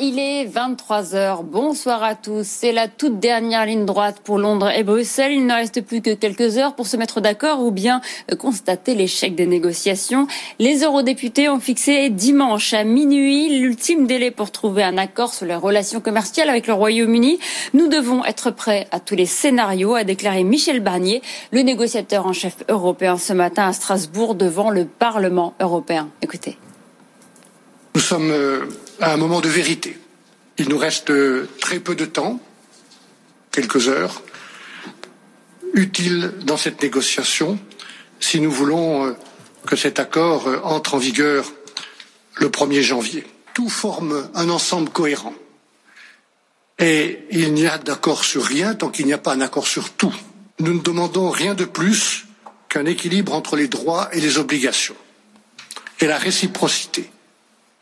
Il 0.00 0.18
est 0.18 0.46
23h. 0.46 1.44
Bonsoir 1.44 2.02
à 2.02 2.14
tous. 2.14 2.46
C'est 2.46 2.72
la 2.72 2.88
toute 2.88 3.20
dernière 3.20 3.66
ligne 3.66 3.84
droite 3.84 4.20
pour 4.24 4.38
Londres 4.38 4.70
et 4.70 4.84
Bruxelles. 4.84 5.32
Il 5.32 5.44
ne 5.44 5.52
reste 5.52 5.82
plus 5.82 6.00
que 6.00 6.14
quelques 6.14 6.56
heures 6.56 6.74
pour 6.74 6.86
se 6.86 6.96
mettre 6.96 7.20
d'accord 7.20 7.60
ou 7.60 7.70
bien 7.70 8.00
constater 8.38 8.94
l'échec 8.94 9.34
des 9.34 9.44
négociations. 9.44 10.28
Les 10.58 10.82
eurodéputés 10.82 11.50
ont 11.50 11.60
fixé 11.60 12.08
dimanche 12.08 12.72
à 12.72 12.84
minuit 12.84 13.58
l'ultime 13.58 14.06
délai 14.06 14.30
pour 14.30 14.50
trouver 14.50 14.82
un 14.82 14.96
accord 14.96 15.34
sur 15.34 15.44
les 15.44 15.56
relations 15.56 16.00
commerciales 16.00 16.48
avec 16.48 16.66
le 16.66 16.72
Royaume-Uni. 16.72 17.38
Nous 17.74 17.88
devons 17.88 18.24
être 18.24 18.50
prêts 18.50 18.88
à 18.92 18.98
tous 18.98 19.14
les 19.14 19.26
scénarios, 19.26 19.94
a 19.94 20.04
déclaré 20.04 20.42
Michel 20.42 20.80
Barnier, 20.80 21.20
le 21.50 21.60
négociateur 21.60 22.26
en 22.26 22.32
chef 22.32 22.64
européen 22.70 23.18
ce 23.18 23.34
matin 23.34 23.66
à 23.66 23.74
Strasbourg 23.74 24.34
devant 24.36 24.70
le 24.70 24.86
Parlement 24.86 25.52
européen. 25.60 26.08
Écoutez. 26.22 26.56
Nous 27.94 28.00
sommes 28.00 28.30
euh, 28.30 28.66
à 29.00 29.12
un 29.12 29.16
moment 29.18 29.40
de 29.40 29.48
vérité. 29.48 29.98
Il 30.56 30.68
nous 30.68 30.78
reste 30.78 31.10
euh, 31.10 31.46
très 31.60 31.78
peu 31.78 31.94
de 31.94 32.06
temps, 32.06 32.40
quelques 33.50 33.88
heures, 33.88 34.22
utiles 35.74 36.32
dans 36.44 36.56
cette 36.56 36.82
négociation 36.82 37.58
si 38.18 38.40
nous 38.40 38.50
voulons 38.50 39.06
euh, 39.06 39.12
que 39.66 39.76
cet 39.76 40.00
accord 40.00 40.48
entre 40.64 40.94
en 40.94 40.98
vigueur 40.98 41.52
le 42.36 42.48
1er 42.48 42.80
janvier. 42.80 43.26
Tout 43.52 43.68
forme 43.68 44.28
un 44.34 44.48
ensemble 44.48 44.88
cohérent. 44.88 45.34
Et 46.78 47.20
il 47.30 47.52
n'y 47.52 47.66
a 47.66 47.76
d'accord 47.76 48.24
sur 48.24 48.42
rien 48.42 48.74
tant 48.74 48.88
qu'il 48.88 49.04
n'y 49.04 49.12
a 49.12 49.18
pas 49.18 49.34
un 49.34 49.40
accord 49.42 49.66
sur 49.66 49.90
tout. 49.90 50.14
Nous 50.60 50.72
ne 50.72 50.80
demandons 50.80 51.28
rien 51.28 51.54
de 51.54 51.66
plus 51.66 52.24
qu'un 52.70 52.86
équilibre 52.86 53.34
entre 53.34 53.56
les 53.56 53.68
droits 53.68 54.08
et 54.12 54.20
les 54.20 54.38
obligations 54.38 54.96
et 56.00 56.06
la 56.06 56.16
réciprocité 56.16 57.10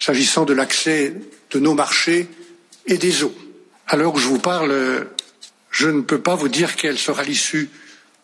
s'agissant 0.00 0.44
de 0.44 0.54
l'accès 0.54 1.14
de 1.50 1.58
nos 1.60 1.74
marchés 1.74 2.26
et 2.86 2.98
des 2.98 3.22
eaux. 3.22 3.34
À 3.86 3.96
l'heure 3.96 4.14
où 4.14 4.18
je 4.18 4.26
vous 4.26 4.38
parle, 4.38 5.06
je 5.70 5.88
ne 5.88 6.00
peux 6.00 6.20
pas 6.20 6.34
vous 6.34 6.48
dire 6.48 6.74
quelle 6.74 6.98
sera 6.98 7.22
l'issue 7.22 7.70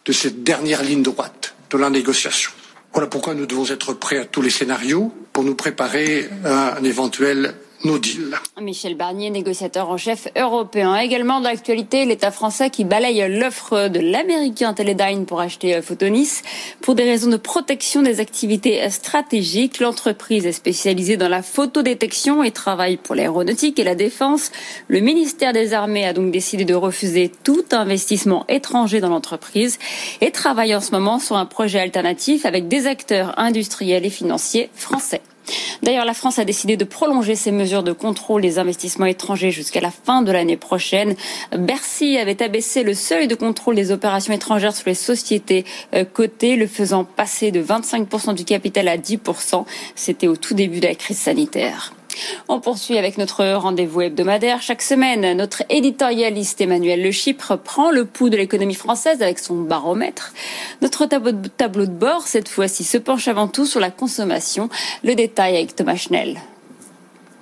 de 0.05 0.13
cette 0.13 0.43
dernière 0.43 0.83
ligne 0.83 1.03
droite 1.03 1.55
de 1.71 1.79
la 1.79 1.91
négociation. 1.91 2.51
Voilà 2.93 3.09
pourquoi 3.09 3.35
nous 3.35 3.47
devons 3.47 3.67
être 3.67 3.93
prêts 3.93 4.19
à 4.19 4.25
tous 4.25 4.41
les 4.41 4.51
scénarios 4.51 5.13
pour 5.33 5.45
nous 5.45 5.55
préparer 5.55 6.31
à 6.45 6.79
un 6.79 6.85
éventuel 6.85 7.55
Michel 8.61 8.95
Barnier, 8.95 9.31
négociateur 9.31 9.91
en 9.91 9.97
chef 9.97 10.29
européen. 10.37 10.97
Également 10.97 11.41
dans 11.41 11.49
l'actualité, 11.49 12.05
l'État 12.05 12.31
français 12.31 12.71
qui 12.71 12.85
balaye 12.85 13.29
l'offre 13.29 13.89
de 13.89 14.01
l'américain 14.01 14.73
Teledyne 14.73 15.27
pour 15.27 15.41
acheter 15.41 15.81
Photonis. 15.83 16.43
Pour 16.81 16.95
des 16.95 17.05
raisons 17.05 17.31
de 17.31 17.37
protection 17.37 18.03
des 18.03 18.21
activités 18.21 18.89
stratégiques, 18.91 19.79
l'entreprise 19.81 20.47
est 20.47 20.53
spécialisée 20.53 21.17
dans 21.17 21.29
la 21.29 21.43
photodétection 21.43 22.43
et 22.43 22.51
travaille 22.51 22.97
pour 22.97 23.15
l'aéronautique 23.15 23.79
et 23.79 23.85
la 23.85 23.95
défense. 23.95 24.51
Le 24.89 25.01
ministère 25.01 25.53
des 25.53 25.73
Armées 25.73 26.07
a 26.07 26.13
donc 26.13 26.31
décidé 26.31 26.65
de 26.65 26.75
refuser 26.75 27.31
tout 27.45 27.65
investissement 27.73 28.45
étranger 28.49 29.01
dans 29.01 29.11
l'entreprise 29.11 29.79
et 30.21 30.31
travaille 30.31 30.75
en 30.75 30.81
ce 30.81 30.93
moment 30.93 31.19
sur 31.19 31.37
un 31.37 31.47
projet 31.47 31.79
alternatif 31.79 32.47
avec 32.47 32.69
des 32.69 32.87
acteurs 32.87 33.39
industriels 33.39 34.07
et 34.07 34.11
financiers 34.11 34.71
français. 34.75 35.21
D'ailleurs, 35.83 36.05
la 36.05 36.15
France 36.15 36.39
a 36.39 36.45
décidé 36.45 36.77
de 36.77 36.85
prolonger 36.85 37.35
ses 37.35 37.53
mesures 37.53 37.83
de 37.83 37.93
contrôle 37.93 38.43
des 38.43 38.59
investissements 38.59 39.07
étrangers 39.07 39.51
jusqu'à 39.51 39.81
la 39.81 39.91
fin 39.91 40.23
de 40.23 40.33
l'année 40.33 40.57
prochaine. 40.57 41.15
Bercy 41.57 42.19
avait 42.19 42.43
abaissé 42.43 42.83
le 42.83 42.95
seuil 42.95 43.29
de 43.29 43.35
contrôle 43.35 43.75
des 43.75 43.93
opérations 43.93 44.33
étrangères 44.33 44.75
sur 44.75 44.89
les 44.89 44.95
sociétés 44.95 45.65
euh, 45.95 46.05
cotées, 46.05 46.57
le 46.57 46.67
faisant 46.67 47.05
passer 47.05 47.51
de 47.51 47.63
25% 47.63 48.35
du 48.35 48.45
capital 48.45 48.89
à 48.89 48.97
10%. 48.97 49.65
C'était 49.95 50.29
au 50.29 50.37
tout 50.37 50.55
début 50.55 50.81
de 50.81 50.87
la 50.87 50.95
crise 50.95 51.19
sanitaire. 51.19 51.93
On 52.49 52.61
poursuit 52.61 52.99
avec 52.99 53.19
notre 53.19 53.45
rendez-vous 53.55 54.03
hebdomadaire. 54.03 54.63
Chaque 54.63 54.83
semaine, 54.83 55.37
notre 55.37 55.63
éditorialiste 55.69 56.61
Emmanuel 56.61 57.03
Le 57.03 57.11
Chypre 57.11 57.57
prend 57.57 57.91
le 57.91 58.05
pouls 58.05 58.31
de 58.31 58.37
l'économie 58.37 58.75
française 58.75 59.23
avec 59.23 59.39
son 59.39 59.63
baromètre. 59.63 60.33
Notre 60.83 61.07
tableau 61.07 61.87
de 61.87 61.91
bord, 61.91 62.27
cette 62.27 62.49
fois-ci, 62.49 62.85
se 62.85 62.99
penche 62.99 63.29
avant 63.29 63.49
tout 63.49 63.67
sur 63.67 63.81
la 63.81 63.91
consommation. 63.91 64.69
Le 65.05 65.15
détail 65.15 65.57
avec 65.57 65.75
Thomas 65.77 65.97
Schnell. 65.97 66.41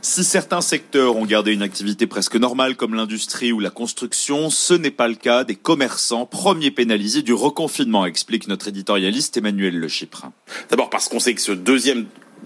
Si 0.06 0.22
certains 0.22 0.60
secteurs 0.60 1.16
ont 1.16 1.24
gardé 1.24 1.54
une 1.54 1.62
activité 1.62 2.06
presque 2.06 2.36
normale 2.36 2.76
comme 2.76 2.94
l'industrie 2.94 3.52
ou 3.52 3.60
la 3.60 3.70
construction, 3.70 4.50
ce 4.50 4.74
n'est 4.74 4.90
pas 4.90 5.08
le 5.08 5.14
cas 5.14 5.44
des 5.44 5.54
commerçants, 5.54 6.26
premiers 6.26 6.70
pénalisés 6.70 7.22
du 7.22 7.32
reconfinement, 7.32 8.04
explique 8.04 8.46
notre 8.46 8.68
éditorialiste 8.68 9.38
Emmanuel 9.38 9.78
Le 9.78 9.88
Chypre. 9.88 10.26
D'abord 10.68 10.90
parce 10.90 11.08
qu'on 11.08 11.20
sait 11.20 11.34
que 11.34 11.40
ce 11.40 11.52
deuxième 11.52 12.04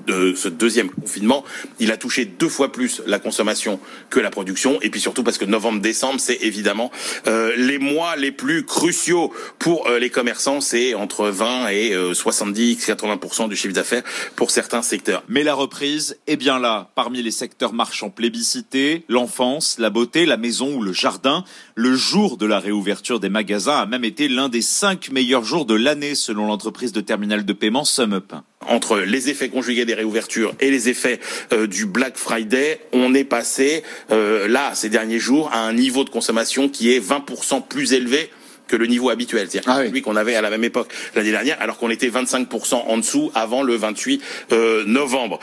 de 0.09 0.35
ce 0.35 0.49
deuxième 0.49 0.91
confinement, 0.91 1.45
il 1.79 1.93
a 1.93 1.97
touché 1.97 2.25
deux 2.25 2.49
fois 2.49 2.73
plus 2.73 3.03
la 3.07 3.19
consommation 3.19 3.79
que 4.11 4.21
la 4.21 4.31
production, 4.31 4.81
et 4.81 4.91
puis 4.91 5.01
surtout 5.01 5.23
parce 5.23 5.39
que 5.39 5.45
novembre-décembre, 5.45 6.19
c'est 6.19 6.39
évidemment 6.43 6.91
euh, 7.27 7.53
les 7.57 7.79
mois 7.79 8.17
les 8.17 8.33
plus 8.33 8.65
cruciaux 8.65 9.33
pour 9.59 9.87
euh, 9.87 9.99
les 9.99 10.11
commerçants, 10.11 10.61
c'est 10.61 10.95
entre 10.95 11.29
20 11.29 11.69
et 11.69 11.95
70-80% 11.95 13.45
euh, 13.45 13.49
du 13.49 13.57
chiffre 13.57 13.75
d'affaires 13.75 14.03
pour 14.35 14.51
certains 14.51 14.83
secteurs. 14.83 15.23
Mais 15.29 15.43
la 15.43 15.55
reprise 15.55 16.19
est 16.27 16.37
bien 16.37 16.59
là, 16.59 16.91
parmi 16.95 17.23
les 17.23 17.31
secteurs 17.31 17.73
marchands 17.73 18.11
plébiscités, 18.11 19.05
l'enfance, 19.09 19.77
la 19.79 19.91
beauté, 19.91 20.27
la 20.27 20.37
maison 20.37 20.77
ou 20.77 20.83
le 20.83 20.93
jardin. 20.93 21.45
Le 21.75 21.95
jour 21.95 22.37
de 22.37 22.47
la 22.47 22.59
réouverture 22.59 23.21
des 23.21 23.29
magasins 23.29 23.79
a 23.79 23.87
même 23.87 24.05
été 24.05 24.29
l'un 24.29 24.49
des 24.49 24.63
cinq 24.63 25.11
meilleurs 25.11 25.45
jours 25.45 25.67
de 25.67 25.75
l'année 25.75 26.15
selon 26.15 26.47
l'entreprise 26.47 26.93
de 26.93 27.01
terminal 27.01 27.45
de 27.45 27.53
paiement 27.53 27.85
SumUp 27.85 28.33
entre 28.69 28.99
les 28.99 29.31
effets 29.31 29.49
conjugués 29.49 29.85
des 29.85 29.95
réouvertures 29.95 30.55
et 30.61 30.71
les 30.71 30.89
effets 30.89 31.21
euh, 31.53 31.67
du 31.67 31.87
Black 31.87 32.17
Friday, 32.17 32.81
on 32.93 33.15
est 33.15 33.25
passé 33.25 33.83
euh, 34.11 34.47
là 34.49 34.73
ces 34.75 34.89
derniers 34.89 35.19
jours 35.19 35.51
à 35.53 35.61
un 35.61 35.73
niveau 35.73 36.05
de 36.05 36.11
consommation 36.11 36.69
qui 36.69 36.93
est 36.93 37.01
20% 37.01 37.67
plus 37.67 37.93
élevé 37.93 38.31
que 38.67 38.77
le 38.77 38.87
niveau 38.87 39.09
habituel, 39.09 39.49
c'est-à-dire 39.51 39.71
ah 39.73 39.83
celui 39.87 40.03
qu'on 40.03 40.17
avait 40.17 40.35
à 40.35 40.43
la 40.43 40.51
même 40.51 40.65
époque 40.65 40.93
l'année 41.15 41.31
dernière, 41.31 41.57
alors 41.61 41.79
qu'on 41.79 41.89
était 41.89 42.11
25% 42.11 42.75
en 42.75 42.99
dessous 42.99 43.33
avant 43.35 43.63
le 43.63 43.75
28 43.75 44.23
euh, 44.53 44.85
novembre. 44.85 45.41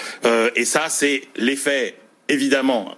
et 0.56 0.66
ça, 0.66 0.85
c'est 0.90 1.24
l'effet 1.35 1.96
évidemment 2.28 2.96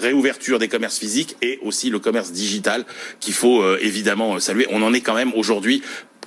réouverture 0.00 0.58
des 0.58 0.66
commerces 0.66 0.98
physiques 0.98 1.36
et 1.40 1.60
aussi 1.62 1.88
le 1.88 2.00
commerce 2.00 2.32
digital 2.32 2.84
qu'il 3.20 3.34
faut 3.34 3.76
évidemment 3.76 4.40
saluer. 4.40 4.66
On 4.70 4.82
en 4.82 4.92
est 4.92 5.00
quand 5.00 5.14
même 5.14 5.32
aujourd'hui 5.34 5.82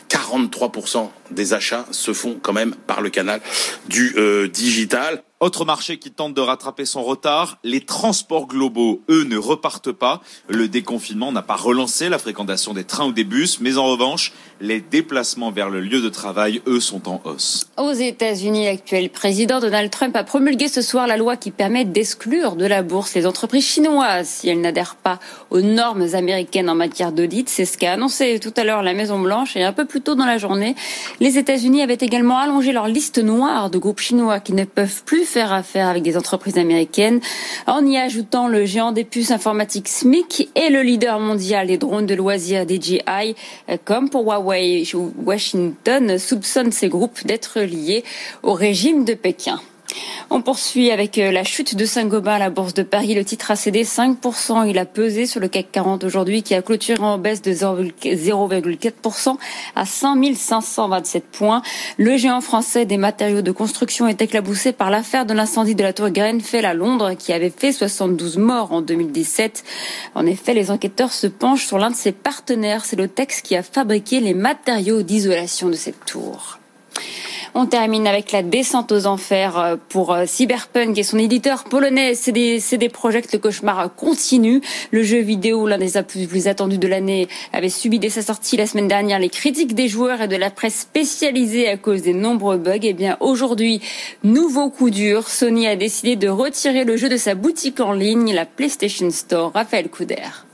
43% 0.10 1.10
des 1.32 1.54
achats 1.54 1.86
se 1.92 2.14
font 2.14 2.40
quand 2.42 2.54
même 2.54 2.76
par 2.76 3.02
le 3.02 3.10
canal 3.10 3.42
du 3.88 4.14
euh, 4.18 4.48
digital. 4.48 5.24
Autre 5.42 5.64
marché 5.64 6.00
qui 6.00 6.12
tente 6.12 6.34
de 6.34 6.42
rattraper 6.42 6.84
son 6.84 7.02
retard, 7.02 7.60
les 7.64 7.80
transports 7.80 8.46
globaux, 8.46 9.00
eux, 9.10 9.24
ne 9.24 9.38
repartent 9.38 9.94
pas. 9.94 10.20
Le 10.50 10.68
déconfinement 10.68 11.32
n'a 11.32 11.42
pas 11.42 11.56
relancé 11.56 12.10
la 12.10 12.20
fréquentation 12.20 12.74
des 12.74 12.84
trains 12.84 13.06
ou 13.06 13.14
des 13.14 13.24
bus, 13.24 13.62
mais 13.62 13.78
en 13.78 13.86
revanche, 13.86 14.34
les 14.60 14.82
déplacements 14.82 15.50
vers 15.50 15.70
le 15.70 15.80
lieu 15.80 16.02
de 16.02 16.10
travail, 16.10 16.62
eux, 16.68 16.82
sont 16.82 17.08
en 17.08 17.22
hausse. 17.24 17.68
Aux 17.78 17.94
États-Unis, 17.94 18.66
l'actuel 18.66 19.10
président 19.10 19.62
Donald 19.62 19.90
Trump 19.90 20.14
a 20.18 20.26
promulgué 20.26 20.68
ce 20.68 20.82
soir 20.82 21.08
la 21.08 21.16
loi 21.16 21.38
qui 21.38 21.52
permet 21.52 21.86
d'exclure 21.86 22.58
de 22.58 22.66
la 22.66 22.84
bourse 22.84 23.14
les 23.14 23.26
entreprises 23.26 23.66
chinoises 23.66 24.28
si 24.28 24.50
elles 24.50 24.60
n'adhèrent 24.60 24.98
pas 24.98 25.20
aux 25.52 25.62
normes 25.62 26.16
américaines 26.16 26.70
en 26.70 26.76
matière 26.76 27.14
d'audit. 27.14 27.48
C'est 27.48 27.64
ce 27.64 27.78
qu'a 27.78 27.94
annoncé 27.94 28.42
tout 28.42 28.54
à 28.58 28.66
l'heure 28.66 28.84
la 28.84 28.94
Maison-Blanche 28.94 29.56
et 29.56 29.64
un 29.64 29.72
peu 29.72 29.86
plus 29.86 30.02
tôt 30.02 30.16
dans 30.16 30.26
la 30.26 30.38
journée. 30.38 30.76
Les 31.22 31.38
États-Unis 31.38 31.82
avaient 31.82 31.94
également 31.94 32.40
allongé 32.40 32.74
leur 32.74 32.90
liste 32.90 33.20
noire 33.20 33.70
de 33.70 33.78
groupes 33.78 34.02
chinois 34.02 34.42
qui 34.42 34.52
ne 34.52 34.66
peuvent 34.66 35.04
plus 35.06 35.29
faire 35.30 35.54
affaire 35.54 35.88
avec 35.88 36.04
des 36.04 36.18
entreprises 36.18 36.58
américaines, 36.58 37.22
en 37.68 37.86
y 37.86 37.98
ajoutant 37.98 38.48
le 38.48 38.66
géant 38.66 38.92
des 38.92 39.04
puces 39.04 39.32
informatiques 39.32 39.88
SMIC 39.88 40.50
et 40.56 40.70
le 40.70 40.82
leader 40.82 41.20
mondial 41.20 41.68
des 41.68 41.78
drones 41.78 42.06
de 42.06 42.16
loisirs 42.16 42.66
DJI, 42.68 43.36
comme 43.86 44.10
pour 44.10 44.24
Huawei. 44.24 44.84
Washington 45.24 46.18
soupçonne 46.18 46.72
ces 46.72 46.90
groupes 46.90 47.26
d'être 47.26 47.62
liés 47.62 48.04
au 48.44 48.54
régime 48.54 49.06
de 49.06 49.14
Pékin. 49.14 49.60
On 50.32 50.42
poursuit 50.42 50.92
avec 50.92 51.18
euh, 51.18 51.32
la 51.32 51.44
chute 51.44 51.76
de 51.76 51.86
Saint-Gobain 51.86 52.34
à 52.34 52.40
la 52.40 52.52
Bourse 52.52 52.76
de 52.76 52.84
Paris. 52.84 53.16
Le 53.16 53.26
titre 53.26 53.50
a 53.50 53.56
cédé 53.56 53.84
5%. 53.84 54.70
Il 54.70 54.78
a 54.78 54.86
pesé 54.86 55.26
sur 55.26 55.40
le 55.40 55.48
CAC 55.48 55.72
40 55.72 56.04
aujourd'hui 56.04 56.44
qui 56.44 56.54
a 56.54 56.62
clôturé 56.62 57.02
en 57.02 57.18
baisse 57.18 57.42
de 57.42 57.52
0,4% 57.52 59.38
à 59.76 59.86
5527 59.86 61.24
points. 61.24 61.64
Le 61.98 62.16
géant 62.18 62.42
français 62.42 62.86
des 62.86 62.98
matériaux 62.98 63.42
de 63.42 63.52
construction 63.52 64.08
est 64.08 64.22
éclaboussé 64.22 64.72
par 64.72 64.92
l'affaire 64.92 65.26
de 65.26 65.34
l'incendie 65.34 65.74
de 65.74 65.84
la 65.84 65.94
tour 65.94 66.12
Grenfell 66.12 66.66
à 66.66 66.76
Londres 66.76 67.14
qui 67.14 67.34
avait 67.34 67.50
fait 67.50 67.72
72 67.72 68.38
morts 68.38 68.72
en 68.72 68.82
2017. 68.82 69.64
En 70.14 70.28
effet, 70.28 70.54
les 70.54 70.70
enquêteurs 70.70 71.12
se 71.12 71.26
penchent 71.26 71.66
sur 71.66 71.80
l'un 71.80 71.90
de 71.90 71.96
ses 71.96 72.12
partenaires. 72.12 72.86
C'est 72.86 72.96
le 72.96 73.08
texte 73.08 73.44
qui 73.46 73.56
a 73.56 73.64
fabriqué 73.64 74.20
les 74.20 74.36
matériaux 74.36 75.02
d'isolation 75.02 75.70
de 75.70 75.74
cette 75.74 76.06
tour. 76.06 76.60
On 77.56 77.66
termine 77.66 78.06
avec 78.06 78.32
la 78.32 78.44
descente 78.44 78.92
aux 78.92 79.06
enfers 79.06 79.58
euh, 79.58 79.76
pour 79.90 80.14
euh, 80.14 80.26
Cyberpunk 80.26 80.98
et 80.98 81.04
son 81.04 81.18
éditeur 81.18 81.64
polonais 81.64 82.14
CD, 82.14 82.60
CD 82.60 82.90
Projekt. 82.90 83.34
Le 83.34 83.40
cauchemar 83.40 83.94
continue. 83.96 84.62
Le 84.92 85.04
jeu 85.04 85.20
vidéo, 85.20 85.68
l'un 85.68 85.78
des 85.78 85.92
plus 86.04 86.48
attendus 86.48 86.78
de 86.78 86.88
l'année, 86.88 87.28
avait 87.52 87.70
subi 87.70 88.00
dès 88.00 88.10
sa 88.10 88.22
sortie 88.22 88.58
la 88.58 88.68
semaine 88.68 88.88
dernière 88.88 89.20
les 89.20 89.30
critiques 89.30 89.74
des 89.74 89.88
joueurs 89.88 90.22
et 90.22 90.28
de 90.28 90.36
la 90.36 90.52
presse 90.52 90.80
spécialisée 90.80 91.68
à 91.68 91.78
cause 91.78 92.04
des 92.04 92.14
nombreux 92.14 92.58
bugs. 92.58 92.76
Et 92.84 92.90
eh 92.90 92.94
bien 92.94 93.18
aujourd'hui, 93.20 93.82
nouveau 94.24 94.70
coup 94.70 94.90
dur. 94.90 95.28
Sony 95.28 95.68
a 95.68 95.76
décidé 95.76 96.16
de 96.16 96.30
retirer 96.30 96.84
le 96.84 96.98
jeu 96.98 97.10
de 97.10 97.18
sa 97.18 97.36
boutique 97.36 97.80
en 97.80 97.94
ligne, 97.94 98.34
la 98.34 98.46
PlayStation 98.46 99.10
Store. 99.10 99.52
Raphaël 99.54 99.90
Couder. 99.90 100.49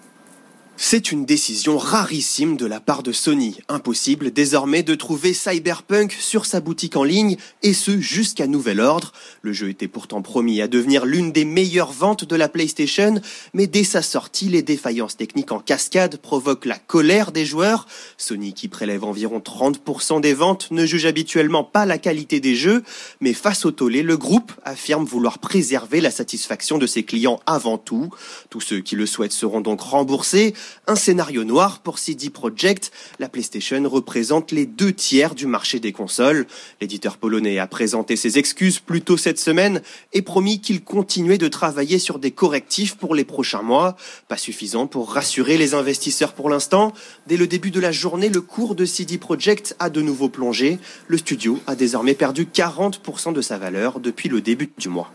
C'est 0.77 1.13
une 1.13 1.25
décision 1.25 1.77
rarissime 1.77 2.57
de 2.57 2.65
la 2.65 2.81
part 2.81 3.01
de 3.01 3.13
Sony. 3.13 3.59
Impossible 3.69 4.31
désormais 4.31 4.83
de 4.83 4.93
trouver 4.93 5.33
Cyberpunk 5.33 6.11
sur 6.11 6.45
sa 6.45 6.59
boutique 6.59 6.97
en 6.97 7.05
ligne, 7.05 7.37
et 7.63 7.73
ce 7.73 8.01
jusqu'à 8.01 8.45
nouvel 8.45 8.81
ordre. 8.81 9.13
Le 9.41 9.53
jeu 9.53 9.69
était 9.69 9.87
pourtant 9.87 10.21
promis 10.21 10.61
à 10.61 10.67
devenir 10.67 11.05
l'une 11.05 11.31
des 11.31 11.45
meilleures 11.45 11.93
ventes 11.93 12.25
de 12.25 12.35
la 12.35 12.49
PlayStation, 12.49 13.21
mais 13.53 13.67
dès 13.67 13.85
sa 13.85 14.01
sortie, 14.01 14.49
les 14.49 14.63
défaillances 14.63 15.15
techniques 15.15 15.53
en 15.53 15.59
cascade 15.59 16.17
provoquent 16.17 16.65
la 16.65 16.77
colère 16.77 17.31
des 17.31 17.45
joueurs. 17.45 17.87
Sony, 18.17 18.53
qui 18.53 18.67
prélève 18.67 19.05
environ 19.05 19.39
30% 19.39 20.19
des 20.19 20.33
ventes, 20.33 20.71
ne 20.71 20.85
juge 20.85 21.05
habituellement 21.05 21.63
pas 21.63 21.85
la 21.85 21.97
qualité 21.97 22.41
des 22.41 22.55
jeux, 22.55 22.83
mais 23.21 23.33
face 23.33 23.65
au 23.65 23.71
tollé, 23.71 24.03
le 24.03 24.17
groupe 24.17 24.51
affirme 24.65 25.05
vouloir 25.05 25.39
préserver 25.39 26.01
la 26.01 26.11
satisfaction 26.11 26.77
de 26.77 26.85
ses 26.85 27.03
clients 27.03 27.39
avant 27.45 27.77
tout. 27.77 28.09
Tous 28.49 28.61
ceux 28.61 28.81
qui 28.81 28.97
le 28.97 29.05
souhaitent 29.05 29.31
seront 29.31 29.61
donc 29.61 29.79
remboursés. 29.79 30.53
Un 30.87 30.95
scénario 30.95 31.43
noir 31.43 31.79
pour 31.79 31.99
CD 31.99 32.29
Projekt. 32.29 32.91
La 33.19 33.29
PlayStation 33.29 33.81
représente 33.89 34.51
les 34.51 34.65
deux 34.65 34.93
tiers 34.93 35.35
du 35.35 35.47
marché 35.47 35.79
des 35.79 35.91
consoles. 35.91 36.45
L'éditeur 36.81 37.17
polonais 37.17 37.59
a 37.59 37.67
présenté 37.67 38.15
ses 38.15 38.37
excuses 38.37 38.79
plus 38.79 39.01
tôt 39.01 39.17
cette 39.17 39.39
semaine 39.39 39.81
et 40.13 40.21
promis 40.21 40.61
qu'il 40.61 40.83
continuait 40.83 41.37
de 41.37 41.47
travailler 41.47 41.99
sur 41.99 42.19
des 42.19 42.31
correctifs 42.31 42.95
pour 42.95 43.15
les 43.15 43.25
prochains 43.25 43.61
mois. 43.61 43.95
Pas 44.27 44.37
suffisant 44.37 44.87
pour 44.87 45.11
rassurer 45.11 45.57
les 45.57 45.73
investisseurs 45.73 46.33
pour 46.33 46.49
l'instant. 46.49 46.93
Dès 47.27 47.37
le 47.37 47.47
début 47.47 47.71
de 47.71 47.79
la 47.79 47.91
journée, 47.91 48.29
le 48.29 48.41
cours 48.41 48.75
de 48.75 48.85
CD 48.85 49.17
Projekt 49.17 49.75
a 49.79 49.89
de 49.89 50.01
nouveau 50.01 50.29
plongé. 50.29 50.79
Le 51.07 51.17
studio 51.17 51.59
a 51.67 51.75
désormais 51.75 52.13
perdu 52.13 52.45
40% 52.45 53.33
de 53.33 53.41
sa 53.41 53.57
valeur 53.57 53.99
depuis 53.99 54.29
le 54.29 54.41
début 54.41 54.71
du 54.77 54.89
mois. 54.89 55.11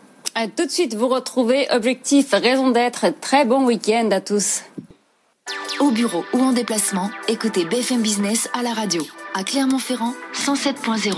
tout 0.57 0.67
de 0.67 0.71
suite, 0.71 0.95
vous 0.95 1.09
retrouvez 1.09 1.67
Objectif, 1.71 2.33
raison 2.33 2.71
d'être. 2.71 3.07
Très 3.21 3.45
bon 3.45 3.65
week-end 3.65 4.09
à 4.11 4.21
tous. 4.21 4.63
Au 5.81 5.91
bureau 5.91 6.27
ou 6.35 6.43
en 6.43 6.53
déplacement, 6.53 7.11
écoutez 7.27 7.65
BFM 7.65 8.03
Business 8.03 8.51
à 8.53 8.63
la 8.63 8.75
radio. 8.75 9.03
À 9.35 9.45
Clermont-Ferrand, 9.45 10.15
107.0. 10.35 11.15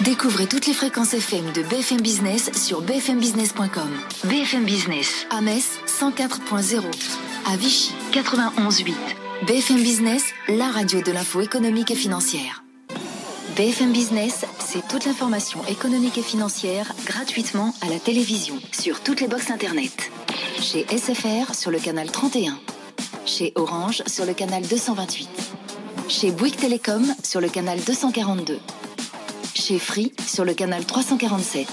Découvrez 0.00 0.46
toutes 0.46 0.66
les 0.66 0.72
fréquences 0.72 1.12
FM 1.12 1.52
de 1.52 1.62
BFM 1.62 2.00
Business 2.00 2.50
sur 2.54 2.80
bfmbusiness.com. 2.80 3.90
BFM 4.24 4.64
Business 4.64 5.26
à 5.28 5.42
Metz 5.42 5.80
104.0, 5.86 6.82
à 7.46 7.56
Vichy 7.58 7.92
91.8. 8.12 8.94
BFM 9.46 9.82
Business, 9.82 10.24
la 10.48 10.70
radio 10.70 11.02
de 11.02 11.12
l'info 11.12 11.42
économique 11.42 11.90
et 11.90 11.96
financière. 11.96 12.64
BFM 13.54 13.92
Business, 13.92 14.46
c'est 14.60 14.88
toute 14.88 15.04
l'information 15.04 15.60
économique 15.66 16.16
et 16.16 16.22
financière 16.22 16.90
gratuitement 17.04 17.74
à 17.82 17.90
la 17.90 17.98
télévision 17.98 18.58
sur 18.72 19.00
toutes 19.02 19.20
les 19.20 19.28
boxes 19.28 19.50
internet. 19.50 20.10
Chez 20.58 20.86
SFR 20.88 21.54
sur 21.54 21.70
le 21.70 21.78
canal 21.78 22.10
31 22.10 22.58
chez 23.26 23.52
Orange 23.54 24.02
sur 24.06 24.26
le 24.26 24.34
canal 24.34 24.62
228, 24.66 25.28
chez 26.08 26.30
Bouygues 26.30 26.56
Télécom 26.56 27.04
sur 27.22 27.40
le 27.40 27.48
canal 27.48 27.80
242, 27.80 28.58
chez 29.54 29.78
Free 29.78 30.12
sur 30.26 30.44
le 30.44 30.54
canal 30.54 30.84
347. 30.84 31.66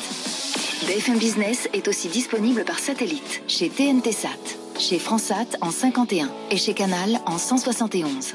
BFM 0.88 1.18
Business 1.18 1.70
est 1.74 1.88
aussi 1.88 2.08
disponible 2.08 2.64
par 2.66 2.80
satellite 2.80 3.44
chez 3.48 3.70
TNT 3.70 4.12
Sat, 4.12 4.30
chez 4.80 4.98
Fransat 4.98 5.58
en 5.62 5.72
51 5.72 6.30
et 6.50 6.58
chez 6.58 6.74
Canal 6.74 7.20
en 7.26 7.38
171. 7.38 8.34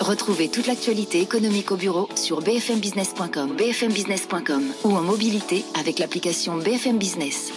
Retrouvez 0.00 0.48
toute 0.48 0.66
l'actualité 0.66 1.20
économique 1.20 1.72
au 1.72 1.76
bureau 1.76 2.08
sur 2.16 2.42
bfmbusiness.com, 2.42 3.56
bfmbusiness.com 3.56 4.72
ou 4.84 4.96
en 4.96 5.02
mobilité 5.02 5.64
avec 5.78 5.98
l'application 5.98 6.56
BFM 6.56 6.98
Business. 6.98 7.52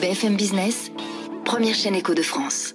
BFM 0.00 0.36
Business, 0.36 0.90
première 1.44 1.74
chaîne 1.74 1.94
éco 1.94 2.14
de 2.14 2.22
France. 2.22 2.74